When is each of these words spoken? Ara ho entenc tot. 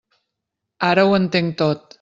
Ara 0.89 1.05
ho 1.11 1.15
entenc 1.21 1.57
tot. 1.65 1.89